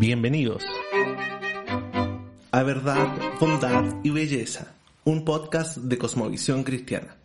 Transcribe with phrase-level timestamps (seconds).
[0.00, 0.64] Bienvenidos
[2.52, 7.18] a Verdad, Bondad y Belleza, un podcast de Cosmovisión Cristiana.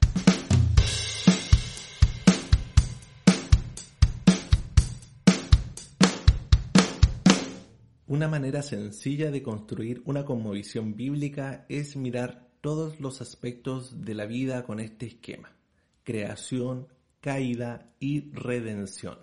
[8.07, 14.25] Una manera sencilla de construir una cosmovisión bíblica es mirar todos los aspectos de la
[14.25, 15.55] vida con este esquema.
[16.03, 16.89] Creación,
[17.21, 19.17] caída y redención.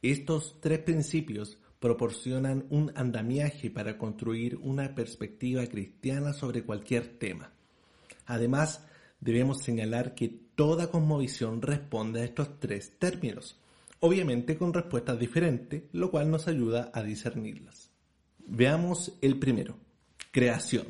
[0.00, 7.52] Estos tres principios proporcionan un andamiaje para construir una perspectiva cristiana sobre cualquier tema.
[8.26, 8.84] Además,
[9.20, 13.60] debemos señalar que toda cosmovisión responde a estos tres términos,
[14.00, 17.90] obviamente con respuestas diferentes, lo cual nos ayuda a discernirlas.
[18.46, 19.76] Veamos el primero,
[20.30, 20.86] creación.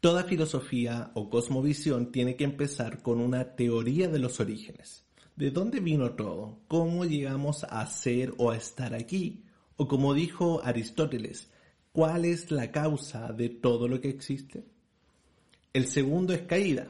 [0.00, 5.04] Toda filosofía o cosmovisión tiene que empezar con una teoría de los orígenes.
[5.36, 6.58] ¿De dónde vino todo?
[6.68, 9.44] ¿Cómo llegamos a ser o a estar aquí?
[9.82, 11.50] O como dijo Aristóteles,
[11.90, 14.62] ¿cuál es la causa de todo lo que existe?
[15.72, 16.86] El segundo es caída.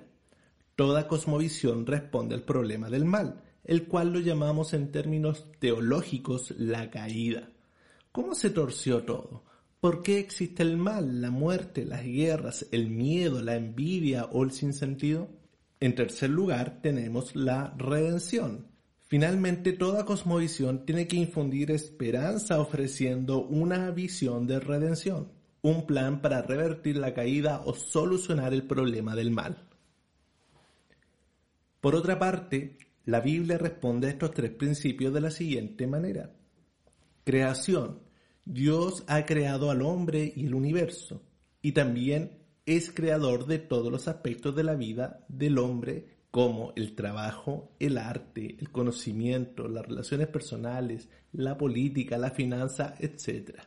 [0.76, 6.90] Toda cosmovisión responde al problema del mal, el cual lo llamamos en términos teológicos la
[6.90, 7.48] caída.
[8.12, 9.42] ¿Cómo se torció todo?
[9.80, 14.50] ¿Por qué existe el mal, la muerte, las guerras, el miedo, la envidia o el
[14.50, 15.30] sinsentido?
[15.80, 18.71] En tercer lugar tenemos la redención.
[19.12, 26.40] Finalmente, toda cosmovisión tiene que infundir esperanza ofreciendo una visión de redención, un plan para
[26.40, 29.68] revertir la caída o solucionar el problema del mal.
[31.82, 36.30] Por otra parte, la Biblia responde a estos tres principios de la siguiente manera.
[37.22, 37.98] Creación,
[38.46, 41.20] Dios ha creado al hombre y el universo,
[41.60, 46.94] y también es creador de todos los aspectos de la vida del hombre, como el
[46.94, 53.60] trabajo, el arte, el conocimiento, las relaciones personales, la política, la finanza, etc.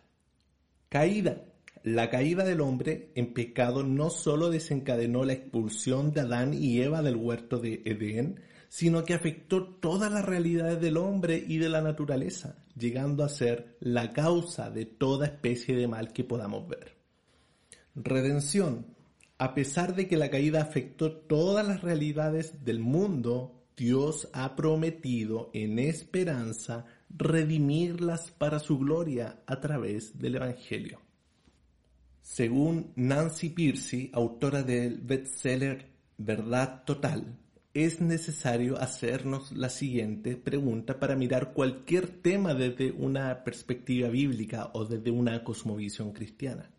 [0.89, 1.44] Caída.
[1.83, 7.03] La caída del hombre en pecado no solo desencadenó la expulsión de Adán y Eva
[7.03, 11.84] del huerto de Edén, sino que afectó todas las realidades del hombre y de la
[11.84, 16.95] naturaleza, llegando a ser la causa de toda especie de mal que podamos ver.
[17.94, 18.94] Redención.
[19.45, 25.51] A pesar de que la caída afectó todas las realidades del mundo, Dios ha prometido
[25.53, 31.00] en esperanza redimirlas para su gloria a través del Evangelio.
[32.23, 37.38] Según Nancy Piercy, autora del bestseller Verdad Total,
[37.75, 44.85] es necesario hacernos la siguiente pregunta para mirar cualquier tema desde una perspectiva bíblica o
[44.85, 46.72] desde una cosmovisión cristiana.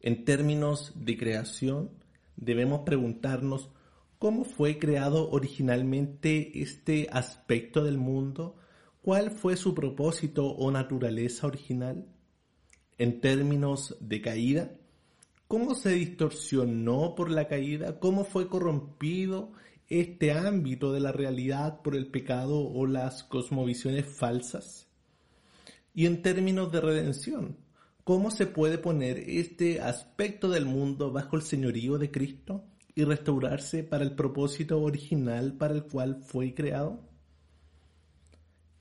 [0.00, 1.90] En términos de creación,
[2.36, 3.70] debemos preguntarnos
[4.18, 8.56] cómo fue creado originalmente este aspecto del mundo,
[9.02, 12.06] cuál fue su propósito o naturaleza original.
[12.96, 14.72] En términos de caída,
[15.46, 19.52] cómo se distorsionó por la caída, cómo fue corrompido
[19.88, 24.88] este ámbito de la realidad por el pecado o las cosmovisiones falsas?
[25.94, 27.56] Y en términos de redención,
[28.08, 32.64] ¿cómo se puede poner este aspecto del mundo bajo el señorío de Cristo
[32.94, 37.06] y restaurarse para el propósito original para el cual fue creado?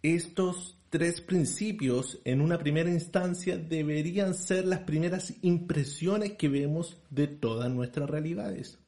[0.02, 7.28] Estos tres principios en una primera instancia deberían ser las primeras impresiones que vemos de
[7.28, 8.80] todas nuestras realidades.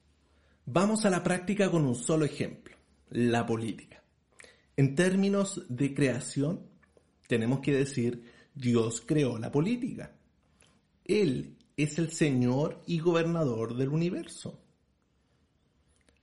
[0.66, 2.77] Vamos a la práctica con un solo ejemplo,
[3.09, 4.01] la política.
[4.77, 6.61] En términos de creación,
[7.27, 8.23] tenemos que decir,
[8.56, 10.16] Dios creó la política.
[11.09, 14.62] Él es el Señor y gobernador del universo.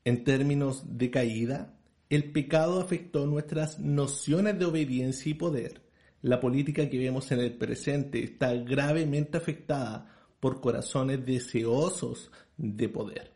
[0.04, 1.76] En términos de caída,
[2.08, 5.82] el pecado afectó nuestras nociones de obediencia y poder.
[6.22, 13.32] La política que vemos en el presente está gravemente afectada por corazones deseosos de poder.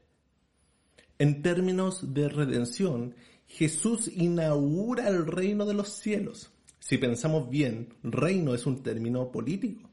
[1.18, 3.16] En términos de redención,
[3.48, 6.52] Jesús inaugura el reino de los cielos.
[6.78, 9.89] Si pensamos bien, reino es un término político.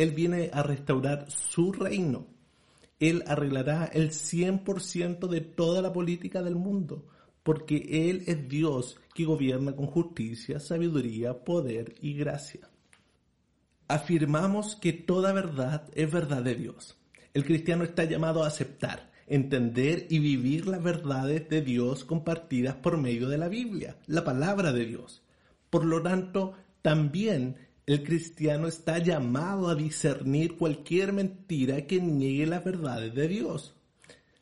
[0.00, 2.26] Él viene a restaurar su reino.
[2.98, 7.06] Él arreglará el 100% de toda la política del mundo,
[7.42, 12.70] porque Él es Dios que gobierna con justicia, sabiduría, poder y gracia.
[13.88, 16.96] Afirmamos que toda verdad es verdad de Dios.
[17.34, 22.96] El cristiano está llamado a aceptar entender y vivir las verdades de Dios compartidas por
[22.96, 25.22] medio de la Biblia, la palabra de Dios.
[25.68, 27.56] Por lo tanto, también
[27.90, 33.74] el cristiano está llamado a discernir cualquier mentira que niegue las verdades de Dios.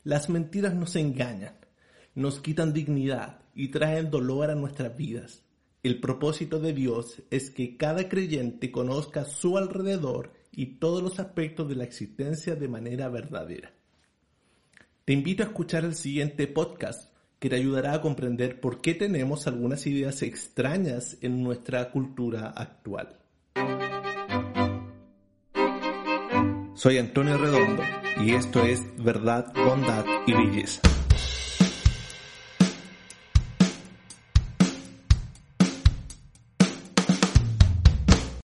[0.04, 1.54] Las mentiras nos engañan,
[2.14, 5.44] nos quitan dignidad y traen dolor a nuestras vidas.
[5.82, 11.70] El propósito de Dios es que cada creyente conozca su alrededor y todos los aspectos
[11.70, 13.72] de la existencia de manera verdadera.
[15.06, 19.46] Te invito a escuchar el siguiente podcast que te ayudará a comprender por qué tenemos
[19.46, 23.18] algunas ideas extrañas en nuestra cultura actual.
[26.78, 27.82] Soy Antonio Redondo
[28.20, 30.80] y esto es Verdad, Bondad y Belleza.